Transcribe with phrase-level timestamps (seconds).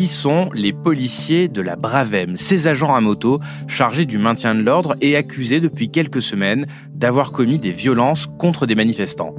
[0.00, 4.62] qui sont les policiers de la Bravem, ces agents à moto chargés du maintien de
[4.62, 9.34] l'ordre et accusés depuis quelques semaines d'avoir commis des violences contre des manifestants.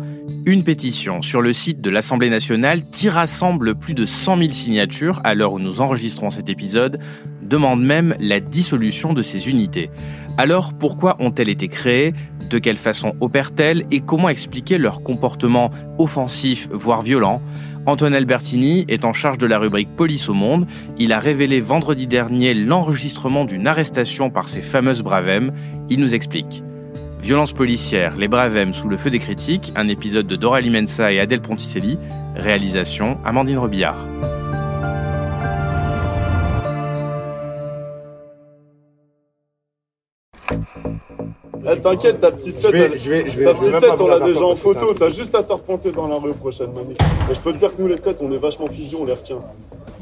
[0.46, 5.20] Une pétition sur le site de l'Assemblée nationale qui rassemble plus de 100 000 signatures
[5.24, 7.00] à l'heure où nous enregistrons cet épisode
[7.52, 9.92] demande même la dissolution de ces unités.
[10.38, 12.14] Alors pourquoi ont-elles été créées?
[12.50, 13.86] De quelle façon opèrent-elles?
[13.92, 15.70] Et comment expliquer leur comportement
[16.00, 17.42] offensif, voire violent?
[17.86, 20.66] Antoine Albertini est en charge de la rubrique Police au Monde.
[20.98, 25.52] Il a révélé vendredi dernier l'enregistrement d'une arrestation par ces fameuses Bravem.
[25.90, 26.64] Il nous explique.
[27.22, 31.20] Violence policière, les Bravem sous le feu des critiques, un épisode de Dora Limensa et
[31.20, 31.98] Adèle Ponticelli.
[32.36, 33.98] Réalisation Amandine Robillard.
[41.74, 43.60] Eh, T'inquiète, ta petite tête, Je vais- elle- je vais- je vais- ta je vais
[43.60, 44.92] petite même tête, on la déjà en parce que c'est photo.
[44.92, 46.98] un- T'as juste à te repointer dans la rue aux prochaines manif.
[47.30, 49.14] Mais je peux te dire que nous, les têtes, on est vachement figés, on les
[49.14, 49.40] retient.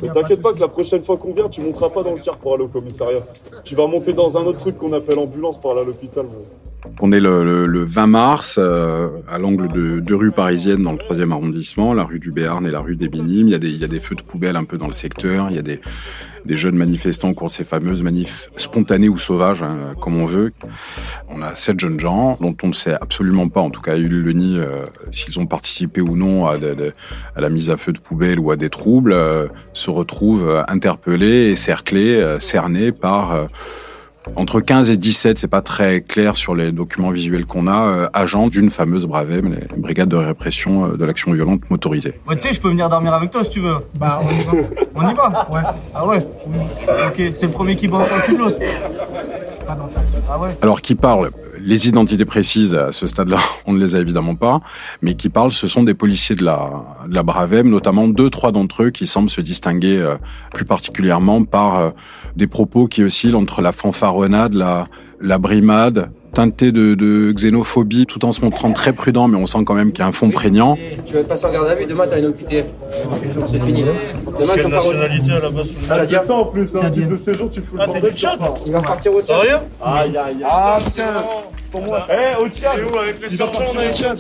[0.01, 2.37] Mais t'inquiète pas que la prochaine fois qu'on vient, tu monteras pas dans le car
[2.37, 3.19] pour aller au commissariat.
[3.63, 6.25] Tu vas monter dans un autre truc qu'on appelle ambulance pour aller à l'hôpital.
[6.25, 6.68] mais-
[7.01, 10.91] On est le, le- le 20 mars, euh, à l'angle de deux rues parisiennes dans
[10.91, 13.47] le 3e arrondissement, la rue du Béarn et la rue des Minimes.
[13.47, 14.93] Il y, a des, il y a des feux de poubelle un peu dans le
[14.93, 15.79] secteur, il y a des,
[16.45, 20.51] des jeunes manifestants ont ces fameuses manifs spontanées ou sauvages, hein, comme on veut.
[21.29, 23.97] On a sept jeunes gens dont on ne sait absolument pas, en tout cas à
[23.97, 26.57] Uleni, euh, s'ils ont participé ou non à,
[27.37, 31.51] la mise à feu de poubelle ou à des troubles, euh, se retrouvent euh, interpellés
[31.51, 33.47] et cerclés, euh, cernés par...
[34.35, 38.07] entre 15 et 17, c'est pas très clair sur les documents visuels qu'on a, euh,
[38.13, 42.13] agents d'une fameuse Bravem, les brigades de répression euh, de l'action violente motorisée.
[42.27, 43.77] Ouais, tu sais, je peux venir dormir avec toi si tu veux.
[43.95, 44.67] Bah, on y va.
[44.95, 45.61] On y va Ouais.
[45.93, 46.25] Ah ouais
[47.07, 48.57] Ok, c'est le premier qui bat de l'autre.
[48.59, 50.01] Ça.
[50.29, 51.31] Ah ouais Alors qui parle?
[51.69, 53.37] Les identités précises à ce stade-là,
[53.67, 54.59] on ne les a évidemment pas,
[55.03, 56.67] mais qui parlent, ce sont des policiers de la,
[57.07, 60.15] de la Bravem, notamment deux, trois d'entre eux qui semblent se distinguer euh,
[60.51, 61.89] plus particulièrement par euh,
[62.35, 64.87] des propos qui oscillent entre la fanfaronnade, la,
[65.21, 69.63] la brimade, teinté de, de xénophobie, tout en se montrant très prudent, mais on sent
[69.65, 70.77] quand même qu'il y a un fond prégnant.
[71.07, 72.65] Tu vas te passer en garde à vue, demain t'as une OQTF.
[73.47, 73.83] C'est fini.
[74.39, 77.49] Demain au- nationalité à la base Ah, C'est ça en plus, un titre de séjour,
[77.49, 78.13] tu fous le bordel.
[78.13, 78.53] tu repars.
[78.65, 79.37] Il va partir au Tchad.
[79.83, 80.37] Aïe aïe aïe.
[80.47, 81.03] Ah putain,
[81.57, 82.13] c'est pour moi ça.
[82.13, 84.19] Eh, au Tchad avec les sergents, on est au Tchad.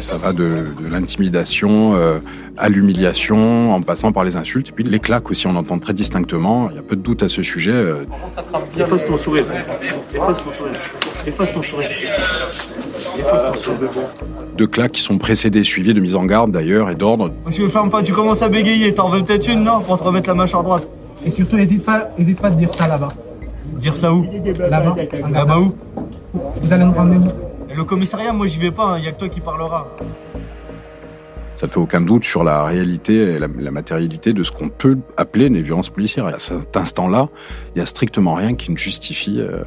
[0.00, 2.18] Ça va de, de l'intimidation euh,
[2.56, 5.92] à l'humiliation, en passant par les insultes, et puis les claques aussi, on entend très
[5.94, 6.68] distinctement.
[6.70, 7.72] Il y a peu de doute à ce sujet.
[7.72, 8.04] euh,
[8.78, 9.44] Efface ton sourire.
[10.14, 10.78] Efface ton sourire.
[11.26, 11.88] Efface ton sourire.
[13.18, 13.90] Efface ton sourire.
[14.56, 17.30] deux claques qui sont précédées, suivies de mise en garde d'ailleurs et d'ordre.
[17.46, 18.94] Me ferme pas, tu commences à bégayer.
[18.94, 19.80] T'en veux peut-être une, non?
[19.80, 20.88] Pour te remettre la mâchoire droite.
[21.26, 23.08] Et surtout, n'hésite pas, hésite pas de dire ça là-bas.
[23.64, 24.26] Dire ça où
[24.58, 24.94] Là-bas.
[25.30, 25.74] Là-bas où
[26.32, 29.18] Vous allez nous ramener où Le commissariat, moi j'y vais pas, il y a que
[29.18, 29.88] toi qui parlera.
[31.56, 34.68] Ça ne fait aucun doute sur la réalité et la, la matérialité de ce qu'on
[34.68, 36.28] peut appeler les violences policières.
[36.28, 37.28] Et à cet instant-là,
[37.74, 39.58] il y a strictement rien qui ne justifie euh,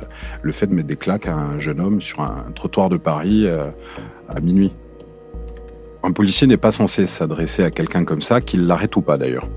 [0.42, 3.46] le fait de mettre des claques à un jeune homme sur un trottoir de Paris
[3.46, 3.64] euh,
[4.28, 4.74] à minuit.
[6.08, 9.50] Un policier n'est pas censé s'adresser à quelqu'un comme ça, qu'il l'arrête ou pas d'ailleurs.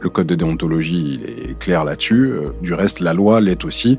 [0.00, 2.26] Le code de déontologie il est clair là-dessus.
[2.26, 3.98] Euh, Du reste, la loi l'est aussi.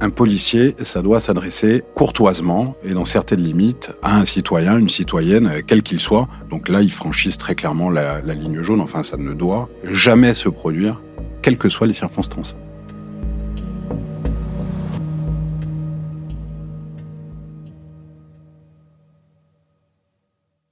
[0.00, 5.46] Un policier, ça doit s'adresser courtoisement et dans certaines limites à un citoyen, une citoyenne,
[5.46, 6.26] euh, quel qu'il soit.
[6.50, 8.80] Donc là, ils franchissent très clairement la, la ligne jaune.
[8.80, 11.00] Enfin, ça ne doit jamais se produire,
[11.42, 12.56] quelles que soient les circonstances.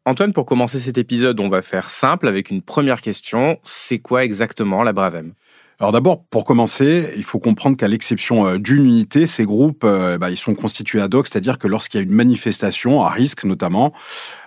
[0.06, 3.58] Antoine, pour commencer cet épisode, on va faire simple avec une première question.
[3.62, 5.32] C'est quoi exactement la Bravem?
[5.80, 10.18] Alors d'abord, pour commencer, il faut comprendre qu'à l'exception euh, d'une unité, ces groupes, euh,
[10.18, 13.44] bah, ils sont constitués ad hoc, c'est-à-dire que lorsqu'il y a une manifestation, à risque
[13.44, 13.92] notamment,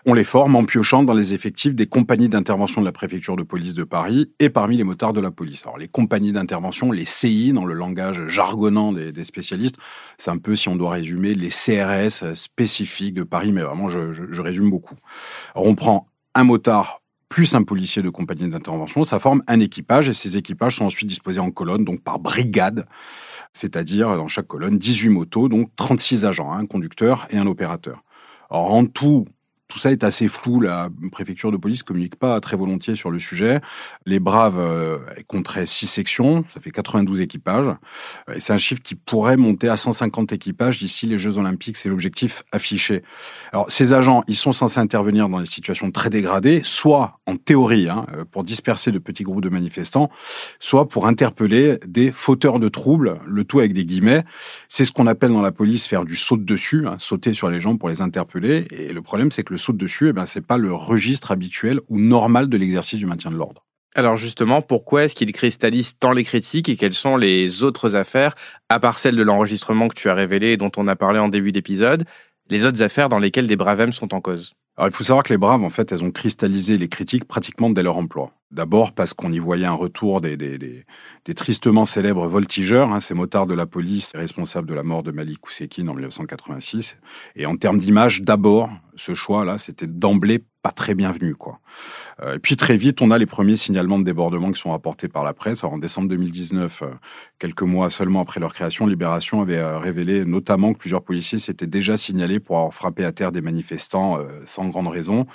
[0.06, 3.44] on les forme en piochant dans les effectifs des compagnies d'intervention de la préfecture de
[3.44, 5.62] police de Paris et parmi les motards de la police.
[5.66, 9.76] Alors les compagnies d'intervention, les CI dans le langage jargonnant des, spécialistes,
[10.18, 13.90] c'est un peu, si on doit résumer, les CRS euh, spécifiques de Paris, mais vraiment,
[13.90, 14.96] je- je résume beaucoup.
[15.56, 20.10] Alors on prend un motard plus un policier de compagnie d'intervention, ça forme un équipage
[20.10, 22.88] et ces équipages sont ensuite disposés en colonne, donc par brigade,
[23.54, 28.04] c'est-à-dire dans chaque colonne 18 motos, donc 36 agents, un conducteur et un opérateur.
[28.50, 29.26] Alors en tout,
[29.68, 30.62] tout ça est assez flou.
[30.62, 33.60] La préfecture de police communique pas très volontiers sur le sujet.
[34.06, 34.98] Les Braves euh,
[35.28, 37.72] compteraient six sections, ça fait 92 équipages.
[38.34, 41.78] Et c'est un chiffre qui pourrait monter à 150 équipages d'ici les Jeux Olympiques.
[41.78, 43.04] C'est l'objectif affiché.
[43.52, 47.90] Alors, ces agents, ils sont censés intervenir dans des situations très dégradées, soit en théorie,
[47.90, 50.10] hein, pour disperser de petits groupes de manifestants,
[50.60, 54.24] soit pour interpeller des fauteurs de troubles, le tout avec des guillemets.
[54.70, 57.50] C'est ce qu'on appelle dans la police faire du saut de dessus, hein, sauter sur
[57.50, 58.68] les gens pour les interpeller.
[58.72, 61.80] Et le problème, c'est que le de dessus, eh ben, c'est pas le registre habituel
[61.90, 63.66] ou normal de l'exercice du maintien de l'ordre.
[63.96, 68.36] Alors justement, pourquoi est-ce qu'il cristallise tant les critiques et quelles sont les autres affaires,
[68.70, 71.30] à part celle de l'enregistrement que tu as révélé et dont on a parlé en
[71.30, 72.06] début d'épisode,
[72.50, 74.54] les autres affaires dans lesquelles des bravèmes sont en cause?
[74.78, 77.72] Alors, il faut savoir que les Braves, en fait, elles ont cristallisé les critiques pratiquement
[77.72, 78.32] dès leur emploi.
[78.52, 80.86] D'abord parce qu'on y voyait un retour des, des, des,
[81.26, 85.12] des tristement célèbres voltigeurs, hein, ces motards de la police responsables de la mort de
[85.12, 87.00] Malik Oussekine en 1986.
[87.36, 91.36] Et en termes d'image, d'abord, ce choix-là, c'était d'emblée très bienvenu.
[91.36, 91.60] Quoi.
[92.22, 95.08] Euh, et puis très vite, on a les premiers signalements de débordement qui sont rapportés
[95.08, 95.64] par la presse.
[95.64, 96.88] En décembre 2019, euh,
[97.40, 101.68] quelques mois seulement après leur création, Libération avait euh, révélé notamment que plusieurs policiers s'étaient
[101.68, 105.26] déjà signalés pour avoir frappé à terre des manifestants sans grande raison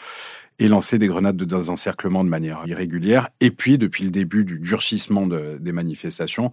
[0.63, 3.31] et lancer des grenades de désencerclement de manière irrégulière.
[3.41, 6.53] Et puis, depuis le début du durcissement de, des manifestations,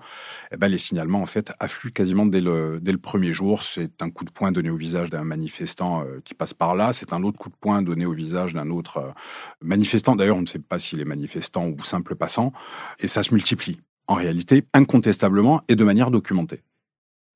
[0.51, 3.61] eh ben, les signalements, en fait, affluent quasiment dès le, dès le premier jour.
[3.61, 6.91] C'est un coup de poing donné au visage d'un manifestant euh, qui passe par là.
[6.91, 9.11] C'est un autre coup de poing donné au visage d'un autre euh,
[9.61, 10.15] manifestant.
[10.15, 12.51] D'ailleurs, on ne sait pas s'il est manifestant ou simple passant.
[12.99, 13.79] Et ça se multiplie.
[14.07, 16.63] En réalité, incontestablement et de manière documentée.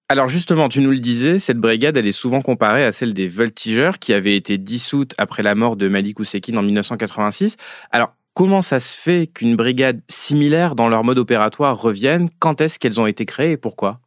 [0.09, 3.27] Alors justement, tu nous le disais, cette brigade, elle est souvent comparée à celle des
[3.27, 7.55] voltigeurs qui avait été dissoute après la mort de Malik Oussekine en 1986.
[7.91, 12.29] Alors, comment ça se fait qu'une brigade similaire dans leur mode opératoire revienne?
[12.39, 14.01] Quand est-ce qu'elles ont été créées et pourquoi?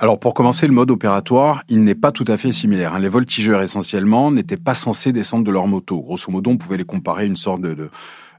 [0.00, 2.94] Alors pour commencer, le mode opératoire, il n'est pas tout à fait similaire.
[2.94, 3.00] Hein.
[3.00, 6.00] Les voltigeurs essentiellement n'étaient pas censés descendre de leur moto.
[6.00, 7.90] Grosso modo, on pouvait les comparer à une sorte de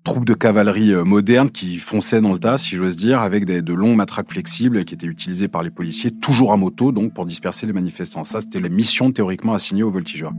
[0.04, 3.62] troupes de cavalerie euh, moderne qui fonçaient dans le tas, si j'ose dire, avec des,
[3.62, 7.26] de longs matraques flexibles qui étaient utilisés par les policiers, toujours à moto, donc pour
[7.26, 8.26] disperser les manifestants.
[8.26, 10.34] Ça, c'était la mission théoriquement assignée aux voltigeurs.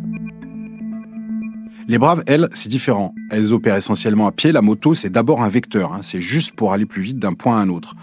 [1.89, 3.17] Les braves, elles, c'est différent.
[3.31, 4.53] Elles opèrent essentiellement à pied.
[4.53, 5.93] La moto, c'est d'abord un vecteur.
[5.93, 6.01] Hein.
[6.03, 7.97] C'est juste pour aller plus vite d'un point à un autre.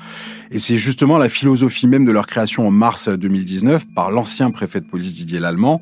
[0.51, 4.81] Et c'est justement la philosophie même de leur création en mars 2019 par l'ancien préfet
[4.81, 5.81] de police Didier Lallemand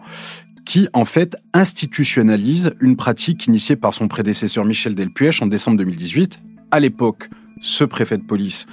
[0.65, 6.39] qui en fait institutionnalise une pratique initiée par son prédécesseur Michel Delpuech en décembre 2018.
[6.71, 7.29] À l'époque,
[7.61, 8.65] ce préfet de police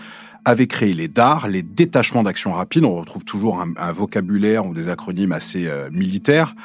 [0.45, 2.85] avait créé les DAR, les détachements d'action rapide.
[2.85, 6.57] On retrouve toujours un, vocabulaire ou des acronymes assez euh, militaires.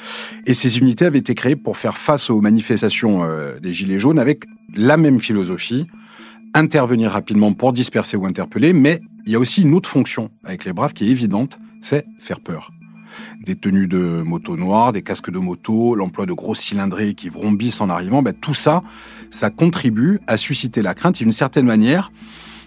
[0.46, 4.20] Et ces unités avaient été créées pour faire face aux manifestations euh, des Gilets jaunes
[4.20, 4.46] avec
[4.76, 5.86] la même philosophie,
[6.54, 10.66] intervenir rapidement pour disperser ou interpeller, mais il y a aussi une autre fonction avec
[10.66, 12.72] les braves qui est évidente, c'est faire peur
[13.44, 17.82] des tenues de moto noires, des casques de moto, l'emploi de grosses cylindrées qui vrombissent
[17.82, 18.84] en arrivant, ben, tout ça,
[19.30, 21.22] ça contribue à susciter la crainte.
[21.22, 22.12] Et d'une certaine manière,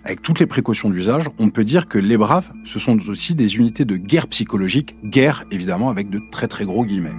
[0.04, 3.56] avec toutes les précautions d'usage, on peut dire que les braves, ce sont aussi des
[3.56, 7.12] unités de guerre psychologique, guerre évidemment avec de très très gros guillemets.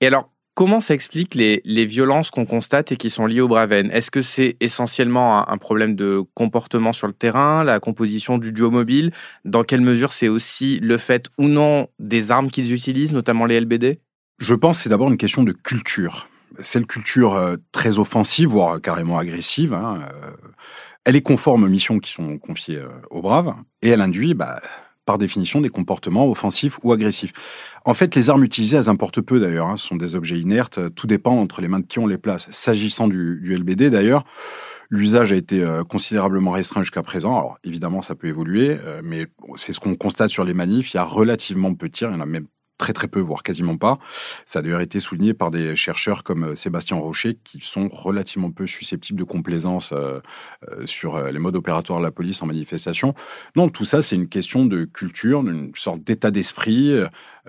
[0.00, 3.92] Et alors, Comment s'expliquent les, les violences qu'on constate et qui sont liées au Braven
[3.92, 8.68] Est-ce que c'est essentiellement un, problème de comportement sur le terrain, la composition du duo
[8.68, 9.12] mobile?
[9.44, 13.60] Dans quelle mesure c'est aussi le fait ou non des armes qu'ils utilisent, notamment les
[13.60, 14.00] LBD
[14.40, 16.28] Je pense que c'est d'abord une question de culture.
[16.58, 19.72] C'est une culture euh, très offensive, voire carrément agressive.
[19.74, 20.32] Hein, euh,
[21.04, 24.60] elle est conforme aux missions qui sont confiées euh, aux braves et elle induit bah,
[25.08, 27.32] par définition des comportements offensifs ou agressifs.
[27.86, 29.78] En fait, les armes utilisées, elles importent peu d'ailleurs, hein.
[29.78, 32.46] ce sont des objets inertes, tout dépend entre les mains de qui on les place.
[32.50, 34.24] S'agissant du, LBD d'ailleurs,
[34.90, 37.38] l'usage a été euh, considérablement restreint jusqu'à présent.
[37.38, 40.98] Alors évidemment, ça peut évoluer, euh, mais c'est ce qu'on constate sur les manifs, il
[40.98, 42.48] y a relativement peu de tirs, il y en a même
[42.78, 43.98] très très peu, voire quasiment pas.
[44.46, 48.50] Ça a d'ailleurs été souligné par des chercheurs comme euh, Sébastien Rocher, qui sont relativement
[48.50, 50.20] peu susceptibles de complaisance euh,
[50.70, 53.14] euh, sur les modes opératoires de la police en manifestation.
[53.56, 56.94] Non, tout ça, c'est une question de culture, d'une sorte d'état d'esprit.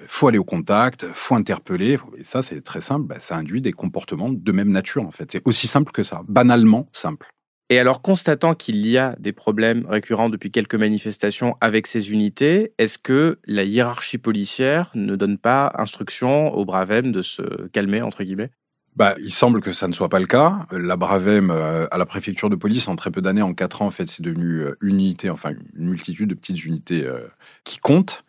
[0.08, 2.00] faut aller au contact, faut interpeller.
[2.18, 3.06] Et ça, c'est très simple.
[3.06, 5.32] Bah, ça induit des comportements de même nature, en fait.
[5.32, 7.28] C'est aussi simple que ça, banalement simple.
[7.72, 12.74] Et alors, constatant qu'il y a des problèmes récurrents depuis quelques manifestations avec ces unités,
[12.80, 18.24] est-ce que la hiérarchie policière ne donne pas instruction au Bravem de se calmer, entre
[18.24, 18.50] guillemets?
[18.96, 20.66] Bah, il semble que ça ne soit pas le cas.
[20.72, 23.86] La Bravem, euh, à la préfecture de police, en très peu d'années, en quatre ans,
[23.86, 27.28] en fait, c'est devenu euh, une unité, enfin une multitude de petites unités euh,
[27.66, 28.26] qui comptent.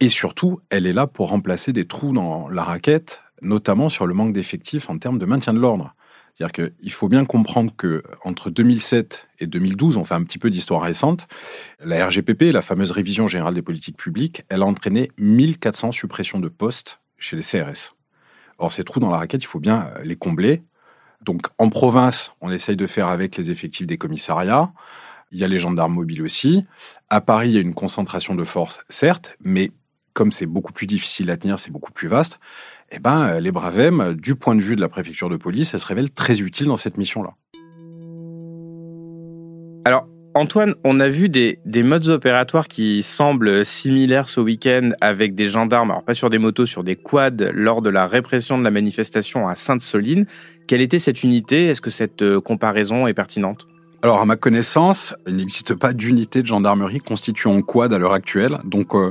[0.00, 4.12] Et surtout, elle est là pour remplacer des trous dans la raquette, notamment sur le
[4.12, 5.94] manque d'effectifs en termes de maintien de l'ordre.
[6.36, 10.50] C'est-à-dire qu'il faut bien comprendre que entre 2007 et 2012, on fait un petit peu
[10.50, 11.28] d'histoire récente,
[11.82, 16.48] la RGPP, la fameuse révision générale des politiques publiques, elle a entraîné 1400 suppressions de
[16.48, 17.94] postes chez les CRS.
[18.58, 20.62] Or, ces trous dans la raquette, il faut bien euh, les combler.
[21.22, 24.72] Donc, en province, on essaye de faire avec les effectifs des commissariats.
[25.32, 26.66] Il y a les gendarmes mobiles aussi.
[27.08, 29.72] À Paris, il y a une concentration de forces, certes, mais
[30.16, 32.40] comme c'est beaucoup plus difficile à tenir, c'est beaucoup plus vaste,
[32.90, 35.80] eh ben, euh, les Bravem, du point de vue de la préfecture de police, elles
[35.80, 37.34] se révèlent très utiles dans cette mission-là.
[39.84, 45.34] Alors, Antoine, on a vu des, des, modes opératoires qui semblent similaires ce week-end avec
[45.34, 48.64] des gendarmes, alors pas sur des motos, sur des quads lors de la répression de
[48.64, 50.26] la manifestation à Sainte-Soline.
[50.66, 51.66] Quelle était cette unité?
[51.66, 53.66] Est-ce que cette euh, comparaison est pertinente?
[54.02, 58.12] Alors, à ma connaissance, il n'existe pas d'unité de gendarmerie constituée en quad à l'heure
[58.12, 58.58] actuelle.
[58.64, 59.10] Donc, euh,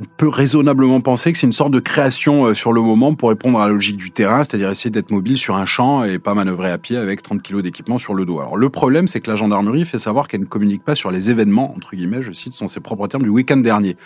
[0.00, 3.28] on peut raisonnablement penser que c'est une sorte de création euh, sur le moment pour
[3.28, 6.34] répondre à la logique du terrain, c'est-à-dire essayer d'être mobile sur un champ et pas
[6.34, 8.40] manœuvrer à pied avec 30 kilos d'équipement sur le dos.
[8.40, 11.30] Alors le problème, c'est que la gendarmerie fait savoir qu'elle ne communique pas sur les
[11.30, 13.96] événements, entre guillemets, je cite, sont ses propres termes, du week-end dernier.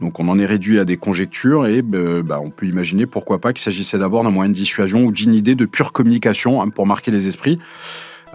[0.00, 3.40] Donc on en est réduit à des conjectures et bah, bah on peut imaginer pourquoi
[3.40, 6.68] pas qu'il s'agissait d'abord d'un moyen de dissuasion ou d'une idée de pure communication hein,
[6.68, 7.58] pour marquer les esprits.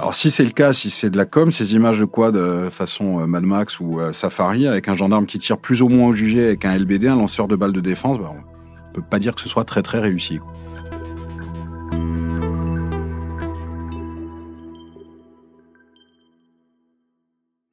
[0.01, 2.69] Alors si c'est le cas, si c'est de la com, ces images de quad de
[2.71, 6.07] façon euh, Mad Max ou euh, Safari, avec un gendarme qui tire plus ou moins
[6.07, 9.19] au jugé avec un LBD, un lanceur de balles de défense, bah, on peut pas
[9.19, 10.39] dire que ce soit très très réussi.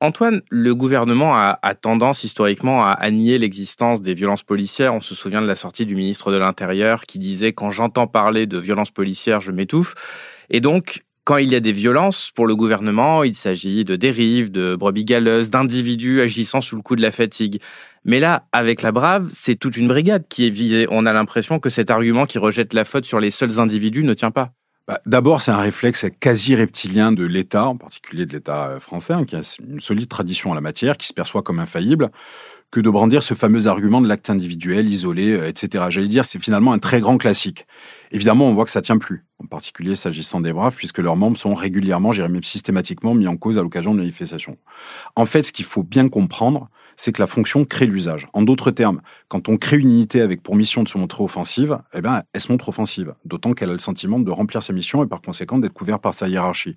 [0.00, 4.94] Antoine, le gouvernement a, a, tendance historiquement à, nier l'existence des violences policières.
[4.94, 8.44] On se souvient de la sortie du ministre de l'Intérieur qui disait quand j'entends parler
[8.44, 9.94] de violences policières, je m'étouffe.
[10.50, 14.50] Et donc, quand il y a des violences pour le gouvernement, il s'agit de dérives,
[14.50, 17.61] de brebis galeuses, d'individus agissant sous le coup de la fatigue.
[18.06, 20.87] Mais là, avec la Brave, c'est toute une brigade qui est visée.
[20.90, 24.14] On a l'impression que cet argument qui rejette la faute sur les seuls individus ne
[24.14, 24.52] tient pas.
[24.87, 29.12] Bah, D'abord, c'est un réflexe quasi reptilien de l'État, en particulier de l'État euh, français,
[29.12, 32.08] hein, qui a une solide tradition en la matière, qui se perçoit comme infaillible
[32.70, 35.87] que de brandir ce fameux argument de l'acte individuel, isolé, euh, etc.
[35.88, 37.66] J'allais dire, c'est finalement un très grand classique.
[38.10, 41.38] Évidemment, on voit que ça tient plus, en particulier s'agissant des Braves, puisque leurs membres
[41.38, 44.58] sont régulièrement, j'irais même systématiquement, mis en cause à l'occasion de manifestations.
[45.16, 48.26] En fait, ce qu'il faut bien comprendre, c'est que la fonction crée l'usage.
[48.32, 51.78] En d'autres termes, quand on crée une unité avec pour mission de se montrer offensive,
[51.94, 55.04] eh ben, elle se montre offensive, d'autant qu'elle a le sentiment de remplir sa mission
[55.04, 56.76] et par conséquent d'être couverte par sa hiérarchie.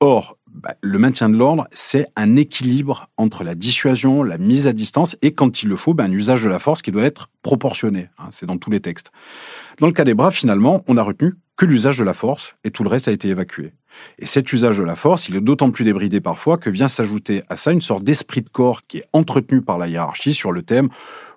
[0.00, 4.72] Or, bah, le maintien de l'ordre, c'est un équilibre entre la dissuasion, la mise à
[4.72, 7.28] distance et, quand il le faut, bah, un usage de la force qui doit être
[7.42, 8.08] proportionné.
[8.18, 9.12] Hein, c'est dans tous les textes.
[9.80, 12.70] Dans le cas des bras, finalement, on a retenu que l'usage de la force et
[12.70, 13.72] tout le reste a été évacué.
[14.18, 17.42] Et cet usage de la force, il est d'autant plus débridé parfois que vient s'ajouter
[17.48, 20.62] à ça une sorte d'esprit de corps qui est entretenu par la hiérarchie sur le
[20.62, 20.88] thème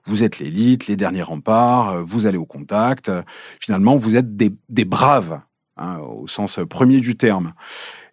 [0.05, 3.11] vous êtes l'élite, les derniers remparts, vous allez au contact.
[3.59, 5.39] Finalement, vous êtes des, braves,
[5.77, 7.53] hein, au sens premier du terme.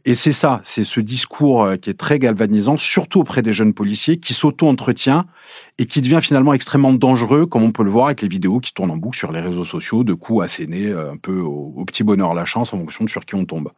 [0.04, 3.72] Et c'est ça, c'est ce discours euh, qui est très galvanisant, surtout auprès des jeunes
[3.72, 5.26] policiers, qui s'auto-entretient
[5.78, 8.74] et qui devient finalement extrêmement dangereux, comme on peut le voir avec les vidéos qui
[8.74, 12.02] tournent en boucle sur les réseaux sociaux, de coups assénés euh, un peu au, petit
[12.02, 13.70] bonheur la chance en fonction de sur qui on tombe.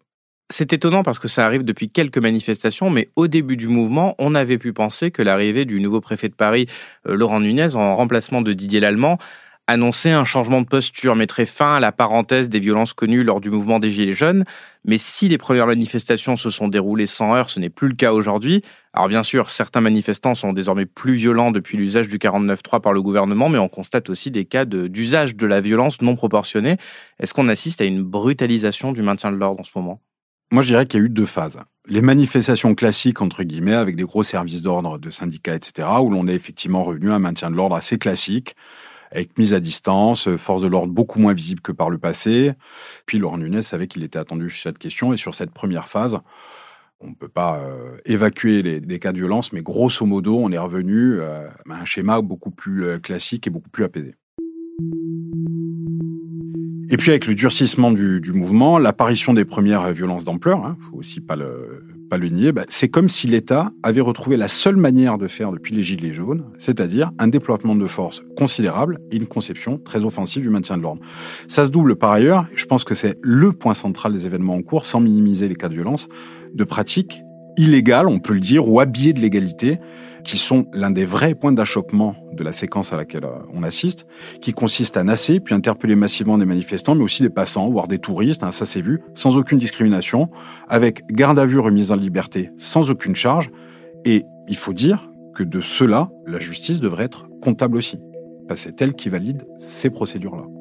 [0.51, 4.35] C'est étonnant parce que ça arrive depuis quelques manifestations, mais au début du mouvement, on
[4.35, 6.67] avait pu penser que l'arrivée du nouveau préfet de Paris,
[7.07, 9.19] euh, Laurent Nunez, en remplacement de Didier Lallemand,
[9.67, 13.51] annonçait un changement de posture, mettrait fin à la parenthèse des violences connues lors du
[13.51, 14.45] mouvement des Gilets jaunes.
[14.85, 18.13] Mais si les premières manifestations se sont déroulées sans heurts, ce n'est plus le cas
[18.13, 18.63] aujourd'hui.
[18.93, 23.01] Alors bien sûr, certains manifestants sont désormais plus violents depuis l'usage du 49.3 par le
[23.01, 26.77] gouvernement, mais on constate aussi des cas d'usage de, la violence non proportionnée.
[27.19, 30.01] Est-ce qu'on assiste à une brutalisation du maintien de l'ordre en ce moment?
[30.53, 31.59] Moi, je dirais qu'il y a eu deux phases.
[31.89, 36.29] Les manifestations classiques, entre guillemets, avec des gros services d'ordre de syndicats, etc., où l'on
[36.29, 38.55] est effectivement revenu à un maintien de l'ordre assez classique,
[39.15, 42.53] avec mise à distance, euh, force de l'ordre beaucoup moins visible que par le passé.
[43.07, 46.19] Puis Laurent Nunez savait qu'il était attendu sur cette question et sur cette première phase.
[47.01, 50.59] On ne peut pas euh, évacuer les, cas de violence, mais grosso modo, on est
[50.59, 54.15] revenu euh, à un schéma beaucoup plus classique et beaucoup plus apaisé.
[56.91, 60.97] Et puis avec le durcissement du, mouvement, l'apparition des premières violences d'ampleur, il hein, faut
[60.97, 61.83] aussi pas le,
[62.17, 65.75] le nier, bah, c'est comme si l'État avait retrouvé la seule manière de faire depuis
[65.75, 70.51] les Gilets jaunes, c'est-à-dire un déploiement de force considérable et une conception très offensive du
[70.51, 71.01] maintien de l'ordre.
[71.49, 74.63] Ça se double par ailleurs, je pense que c'est le point central des événements en
[74.63, 76.09] cours, sans minimiser les cas de violence,
[76.55, 77.21] de pratiques
[77.57, 79.79] illégales, on peut le dire, ou habillées de l'égalité,
[80.25, 84.07] qui sont l'un des vrais points d'achoppement de la séquence à laquelle euh, on assiste,
[84.41, 87.99] qui consiste à nasser puis interpeller massivement des manifestants, mais aussi des passants, voire des
[87.99, 90.31] touristes, hein, ça s'est vu, sans aucune discrimination,
[90.69, 93.51] avec garde à vue remise en liberté, sans aucune charge.
[94.05, 98.01] Et il faut dire que de cela, la justice devrait être comptable aussi.
[98.55, 100.54] c'est elle qui valide ces procédures-là.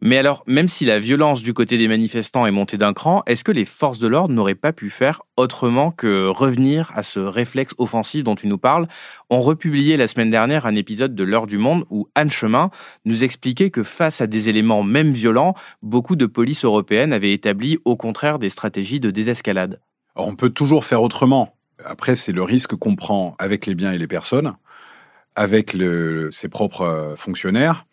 [0.00, 3.42] Mais alors, même si la violence du côté des manifestants est montée d'un cran, est-ce
[3.42, 7.74] que les forces de l'ordre n'auraient pas pu faire autrement que revenir à ce réflexe
[7.78, 8.86] offensif dont tu nous parles?
[9.28, 12.70] On republié la semaine dernière un épisode de L'heure du monde où Anne Chemin
[13.04, 17.78] nous expliquait que face à des éléments même violents, beaucoup de polices européennes avaient établi
[17.84, 19.80] au contraire des stratégies de désescalade.
[20.14, 21.56] On peut toujours faire autrement.
[21.84, 24.54] Après, c'est le risque qu'on prend avec les biens et les personnes,
[25.34, 25.76] avec
[26.30, 27.84] ses propres euh, fonctionnaires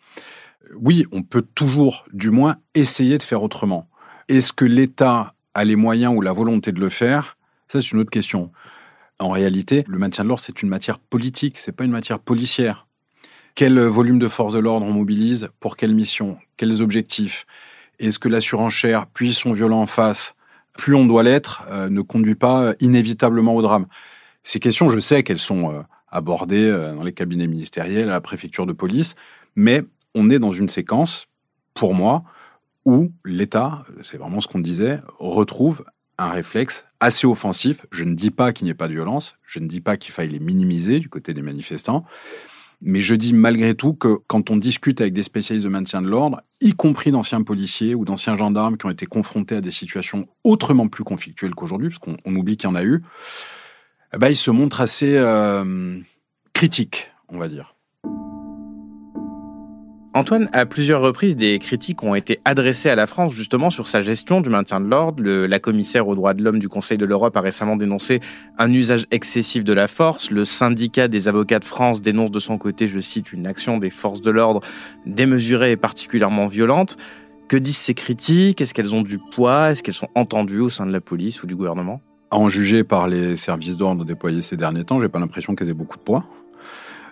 [0.74, 3.88] oui, on peut toujours, du moins, essayer de faire autrement.
[4.28, 7.36] Est-ce que l'État a les moyens ou la volonté de le faire?
[7.68, 8.50] Ça, c'est une autre question.
[9.18, 12.86] En réalité, le maintien de l'ordre, c'est une matière politique, c'est pas une matière policière.
[13.54, 15.48] Quel volume de force de l'ordre on mobilise?
[15.60, 16.36] Pour quelle mission?
[16.56, 17.46] Quels objectifs?
[17.98, 20.34] Est-ce que la surenchère, puis son violent en face,
[20.76, 23.86] plus on doit l'être, euh, ne conduit pas inévitablement au drame?
[24.42, 25.80] Ces questions, je sais qu'elles sont euh,
[26.10, 29.14] abordées euh, dans les cabinets ministériels, à la préfecture de police,
[29.54, 29.82] mais
[30.16, 31.26] on est dans une séquence,
[31.74, 32.24] pour moi,
[32.86, 35.84] où l'État, c'est vraiment ce qu'on disait, retrouve
[36.18, 37.84] un réflexe assez offensif.
[37.90, 40.12] Je ne dis pas qu'il n'y ait pas de violence, je ne dis pas qu'il
[40.12, 42.04] faille les minimiser du côté des manifestants,
[42.80, 46.08] mais je dis malgré tout que quand on discute avec des spécialistes de maintien de
[46.08, 50.28] l'ordre, y compris d'anciens policiers ou d'anciens gendarmes qui ont été confrontés à des situations
[50.44, 53.02] autrement plus conflictuelles qu'aujourd'hui, parce qu'on oublie qu'il y en a eu,
[54.14, 55.98] eh ben, ils se montrent assez euh,
[56.54, 57.75] critiques, on va dire.
[60.16, 64.00] Antoine, à plusieurs reprises, des critiques ont été adressées à la France justement sur sa
[64.00, 65.22] gestion du maintien de l'ordre.
[65.22, 68.20] La commissaire aux droits de l'homme du Conseil de l'Europe a récemment dénoncé
[68.56, 70.30] un usage excessif de la force.
[70.30, 73.90] Le syndicat des avocats de France dénonce de son côté, je cite, une action des
[73.90, 74.62] forces de l'ordre
[75.04, 76.96] démesurée et particulièrement violente.
[77.48, 78.62] Que disent ces critiques?
[78.62, 79.72] Est-ce qu'elles ont du poids?
[79.72, 82.00] Est-ce qu'elles sont entendues au sein de la police ou du gouvernement?
[82.30, 85.74] En juger par les services d'ordre déployés ces derniers temps, j'ai pas l'impression qu'elles aient
[85.74, 86.24] beaucoup de poids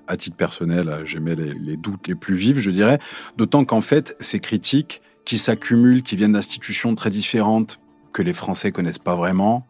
[0.07, 2.99] à titre personnel, j'aimais les, doutes les plus vifs, je dirais.
[3.37, 7.81] D'autant qu'en fait, ces critiques qui s'accumulent, qui viennent d'institutions très différentes,
[8.13, 9.67] que les Français connaissent pas vraiment,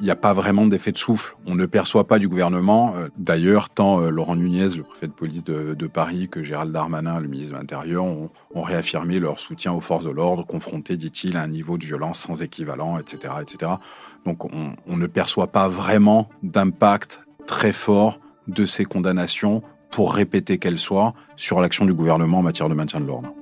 [0.00, 1.36] il n'y a pas vraiment d'effet de souffle.
[1.46, 2.94] On ne perçoit pas du gouvernement.
[2.96, 7.18] Euh, d'ailleurs, tant euh, Laurent Nunez, le préfet de police de, Paris, que Gérald Darmanin,
[7.18, 11.42] le ministre de l'Intérieur, ont, réaffirmé leur soutien aux forces de l'ordre, confrontées, dit-il, à
[11.42, 13.72] un niveau de violence sans équivalent, etc., etc.
[14.24, 20.58] Donc, on, on ne perçoit pas vraiment d'impact très fort de ces condamnations pour répéter
[20.58, 23.32] qu'elle soit, sur l'action du gouvernement en matière de maintien de l'ordre.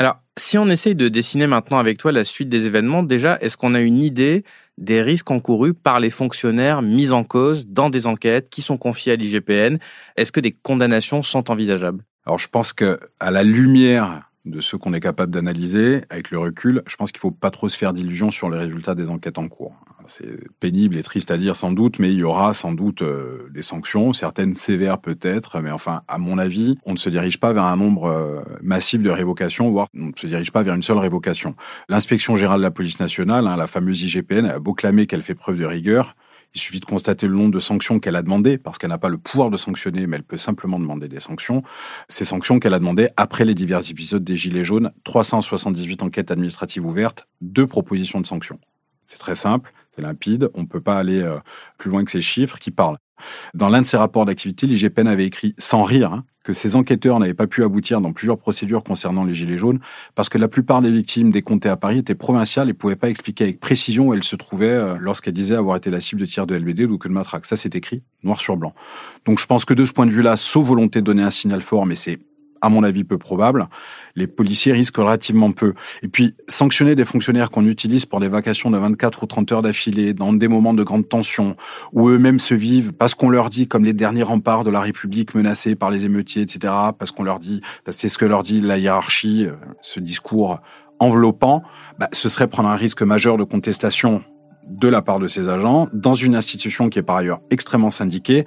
[0.00, 3.56] Alors, si on essaye de dessiner maintenant avec toi la suite des événements, déjà, est-ce
[3.56, 4.44] qu'on a une idée
[4.78, 9.12] des risques encourus par les fonctionnaires mis en cause dans des enquêtes qui sont confiées
[9.12, 9.78] à l'IGPN?
[10.16, 12.04] Est-ce que des condamnations sont envisageables?
[12.26, 16.38] Alors, je pense que à la lumière de ce qu'on est capable d'analyser avec le
[16.38, 19.38] recul, je pense qu'il faut pas trop se faire d'illusions sur les résultats des enquêtes
[19.38, 19.74] en cours.
[20.08, 23.48] C'est pénible et triste à dire sans doute, mais il y aura sans doute euh,
[23.52, 27.52] des sanctions, certaines sévères peut-être, mais enfin, à mon avis, on ne se dirige pas
[27.52, 30.82] vers un nombre euh, massif de révocations, voire on ne se dirige pas vers une
[30.82, 31.54] seule révocation.
[31.90, 35.34] L'inspection générale de la police nationale, hein, la fameuse IGPN, a beau clamer qu'elle fait
[35.34, 36.16] preuve de rigueur,
[36.54, 39.08] il suffit de constater le nombre de sanctions qu'elle a demandées, parce qu'elle n'a pas
[39.08, 41.62] le pouvoir de sanctionner, mais elle peut simplement demander des sanctions.
[42.08, 46.84] Ces sanctions qu'elle a demandées après les divers épisodes des Gilets jaunes, 378 enquêtes administratives
[46.84, 48.58] ouvertes, deux propositions de sanctions.
[49.06, 51.38] C'est très simple, c'est limpide, on ne peut pas aller euh,
[51.76, 52.98] plus loin que ces chiffres qui parlent.
[53.52, 57.18] Dans l'un de ses rapports d'activité, l'IGPN avait écrit, sans rire, hein, que ces enquêteurs
[57.18, 59.80] n'avaient pas pu aboutir dans plusieurs procédures concernant les Gilets jaunes
[60.14, 63.10] parce que la plupart des victimes des comtés à Paris étaient provinciales et pouvaient pas
[63.10, 66.26] expliquer avec précision où elles se trouvaient euh, lorsqu'elles disaient avoir été la cible de
[66.26, 67.44] tirs de LBD ou que de matraque.
[67.44, 68.72] Ça, c'est écrit noir sur blanc.
[69.26, 71.60] Donc je pense que de ce point de vue-là, sauf volonté de donner un signal
[71.60, 72.20] fort, mais c'est
[72.60, 73.68] à mon avis peu probable,
[74.16, 75.74] les policiers risquent relativement peu.
[76.02, 79.62] Et puis, sanctionner des fonctionnaires qu'on utilise pour des vacations de 24 ou 30 heures
[79.62, 81.56] d'affilée, dans des moments de grande tension,
[81.92, 85.34] où eux-mêmes se vivent parce qu'on leur dit comme les derniers remparts de la République
[85.34, 88.42] menacés par les émeutiers, etc., parce qu'on leur dit, parce que c'est ce que leur
[88.42, 90.60] dit la hiérarchie, euh, ce discours
[90.98, 91.62] enveloppant,
[91.98, 94.22] bah, ce serait prendre un risque majeur de contestation
[94.68, 98.44] de la part de ces agents dans une institution qui est par ailleurs extrêmement syndiquée.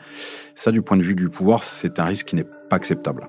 [0.55, 3.27] Ça, du point de vue du pouvoir, c'est un risque qui n'est pas acceptable.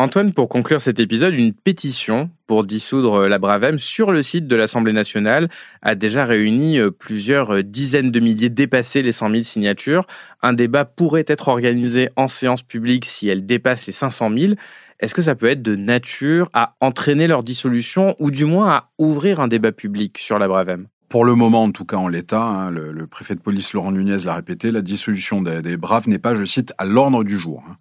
[0.00, 4.56] Antoine, pour conclure cet épisode, une pétition pour dissoudre la Bravem sur le site de
[4.56, 5.50] l'Assemblée nationale
[5.82, 10.06] a déjà réuni euh, plusieurs euh, dizaines de milliers, dépassé les 100 000 signatures.
[10.40, 14.54] Un débat pourrait être organisé en séance publique si elle dépasse les 500 000.
[15.00, 18.90] Est-ce que ça peut être de nature à entraîner leur dissolution ou du moins à
[18.96, 22.40] ouvrir un débat public sur la Bravem pour le moment, en tout cas en l'état,
[22.40, 26.20] hein, le, préfet de police Laurent Nunez l'a répété, la dissolution des, des Braves n'est
[26.20, 27.64] pas, je cite, à l'ordre du jour.
[27.68, 27.76] Hein.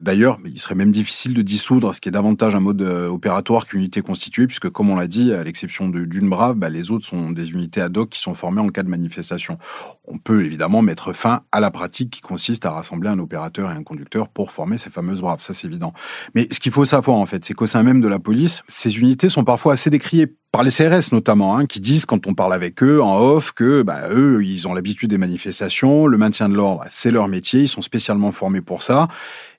[0.00, 3.66] D'ailleurs, il serait même difficile de dissoudre ce qui est davantage un mode euh, opératoire
[3.66, 7.04] qu'une unité constituée, puisque comme on l'a dit, à l'exception d'une brave, bah, les autres
[7.04, 9.58] sont des unités ad hoc qui sont formées en cas de manifestation.
[10.06, 13.74] On peut évidemment mettre fin à la pratique qui consiste à rassembler un opérateur et
[13.74, 15.92] un conducteur pour former ces fameuses braves, ça c'est évident.
[16.34, 19.00] Mais ce qu'il faut savoir en fait, c'est qu'au sein même de la police, ces
[19.00, 22.52] unités sont parfois assez décriées par les CRS notamment, hein, qui disent quand on parle
[22.52, 26.54] avec eux en off que bah, eux, ils ont l'habitude des manifestations, le maintien de
[26.54, 29.08] l'ordre, c'est leur métier, ils sont spécialement formés pour ça,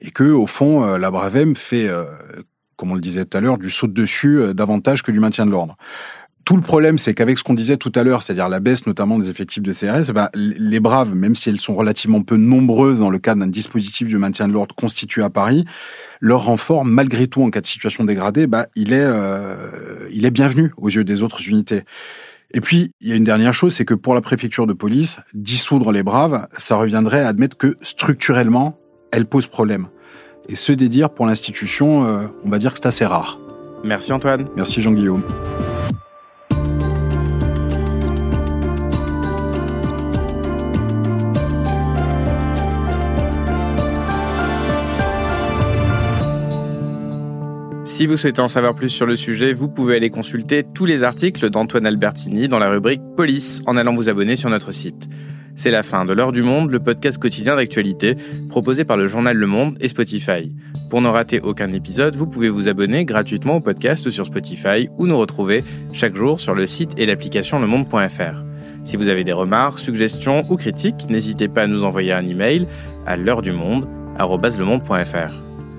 [0.01, 2.05] et que au fond, euh, la Bravem fait, euh,
[2.75, 5.19] comme on le disait tout à l'heure, du saut de dessus euh, davantage que du
[5.19, 5.77] maintien de l'ordre.
[6.45, 9.19] Tout le problème, c'est qu'avec ce qu'on disait tout à l'heure, c'est-à-dire la baisse notamment
[9.19, 13.09] des effectifs de CRS, bah, les braves, même si elles sont relativement peu nombreuses dans
[13.09, 15.65] le cadre d'un dispositif de maintien de l'ordre constitué à Paris,
[16.19, 20.31] leur renfort, malgré tout, en cas de situation dégradée, bah, il est, euh, il est
[20.31, 21.83] bienvenu aux yeux des autres unités.
[22.53, 25.17] Et puis, il y a une dernière chose, c'est que pour la préfecture de police,
[25.33, 28.77] dissoudre les braves, ça reviendrait à admettre que structurellement,
[29.11, 29.87] elle pose problème.
[30.49, 33.39] Et ce dédire pour l'institution, euh, on va dire que c'est assez rare.
[33.83, 34.47] Merci Antoine.
[34.55, 35.23] Merci Jean-Guillaume.
[47.91, 51.03] Si vous souhaitez en savoir plus sur le sujet, vous pouvez aller consulter tous les
[51.03, 55.09] articles d'Antoine Albertini dans la rubrique Police en allant vous abonner sur notre site.
[55.57, 58.15] C'est la fin de L'heure du monde, le podcast quotidien d'actualité
[58.49, 60.53] proposé par le journal Le Monde et Spotify.
[60.89, 65.05] Pour ne rater aucun épisode, vous pouvez vous abonner gratuitement au podcast sur Spotify ou
[65.05, 68.45] nous retrouver chaque jour sur le site et l'application lemonde.fr.
[68.85, 72.67] Si vous avez des remarques, suggestions ou critiques, n'hésitez pas à nous envoyer un email
[73.05, 73.85] à l'heure du monde